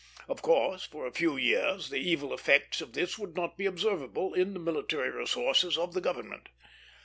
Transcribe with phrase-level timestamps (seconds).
[0.27, 4.33] Of course, for a few years the evil effects of this would not be observable
[4.33, 6.49] in the military resources of the government.